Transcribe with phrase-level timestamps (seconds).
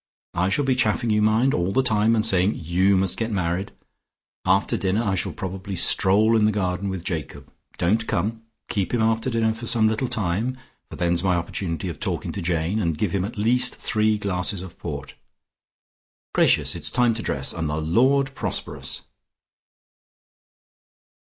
[0.33, 3.71] I shall be chaffing you, mind, all the time and saying you must get married.
[4.47, 7.53] After dinner I shall probably stroll in the garden with Jacob.
[7.77, 8.41] Don't come.
[8.67, 10.57] Keep him after dinner for some little time,
[10.89, 14.63] for then's my opportunity of talking to Jane, and give him at least three glasses
[14.63, 15.13] of port.
[16.33, 19.03] Gracious it's time to dress, and the Lord prosper us."